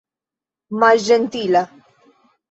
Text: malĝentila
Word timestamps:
malĝentila 0.83 1.61